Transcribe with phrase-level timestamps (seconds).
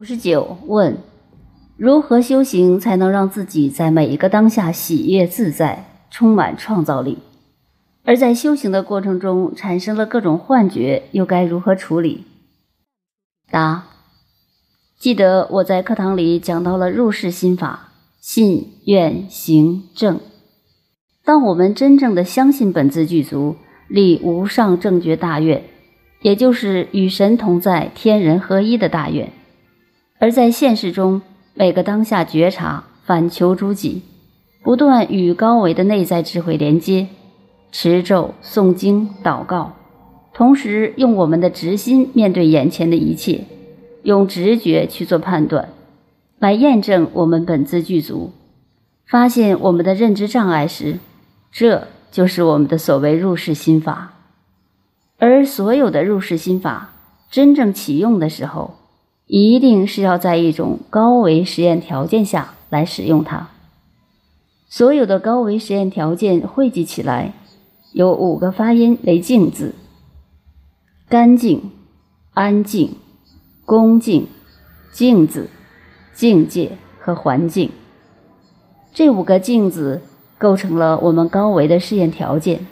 [0.00, 0.96] 五十九问：
[1.76, 7.18] 如何修行才能让自己在每一个当下喜悦自在，充满创造力？
[8.04, 12.22] 而在修行的过程中产生了各种幻觉，又该如何处理？
[13.50, 13.86] 答：
[15.00, 17.88] 记得我在课堂里讲到了入世心法，
[18.20, 20.20] 信愿行正。
[21.24, 23.56] 当我们真正的相信本自具足，
[23.88, 25.64] 立无上正觉大愿，
[26.22, 29.32] 也就是与神同在、天人合一的大愿。
[30.18, 31.22] 而在现实中，
[31.54, 34.02] 每个当下觉察、反求诸己，
[34.62, 37.06] 不断与高维的内在智慧连接，
[37.70, 39.74] 持咒、诵经、祷告，
[40.34, 43.44] 同时用我们的直心面对眼前的一切，
[44.02, 45.68] 用直觉去做判断，
[46.38, 48.32] 来验证我们本自具足。
[49.06, 50.98] 发现我们的认知障碍时，
[51.52, 54.14] 这就是我们的所谓入世心法。
[55.18, 56.92] 而所有的入世心法
[57.30, 58.74] 真正启用的时候，
[59.28, 63.50] 一定是要在一种高维实验条件下来使用它。
[64.68, 67.34] 所有的高维实验条件汇集起来，
[67.92, 69.74] 有五个发音为“静”字：
[71.08, 71.70] 干净、
[72.32, 72.96] 安静、
[73.64, 74.26] 恭敬、
[74.92, 75.50] 镜子、
[76.14, 77.70] 境界和环境。
[78.94, 80.02] 这五个“镜”字
[80.38, 82.66] 构成了我们高维的试验条件，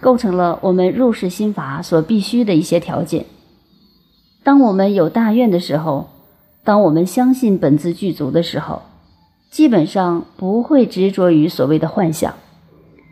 [0.00, 3.26] 构成了我们入世心法所必须的一些条件。
[4.42, 6.08] 当我们有大愿的时候，
[6.64, 8.82] 当我们相信本自具足的时候，
[9.50, 12.34] 基本上不会执着于所谓的幻想，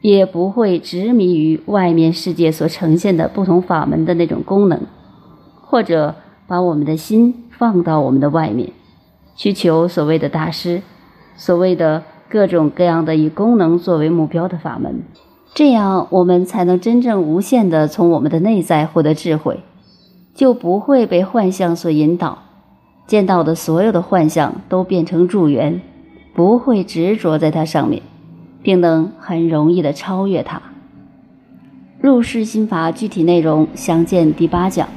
[0.01, 4.81] 也不会执迷于外面世界所呈现的不同法门的那种功能，
[5.61, 6.15] 或者
[6.47, 8.73] 把我们的心放到我们的外面，
[9.37, 10.81] 去求所谓的大师，
[11.37, 15.03] 所谓的各种各样的以功能作为目标的法门，
[15.55, 19.61] 这样我们才能真正无限的从我们的内在获得智慧。
[20.39, 22.39] 就不会被幻象所引导，
[23.09, 25.81] 见到的所有的幻象都变成助缘，
[26.33, 28.03] 不会执着在它上面，
[28.63, 30.63] 并能很容易的超越它。
[32.01, 34.89] 入世心法具体内容详见第八讲。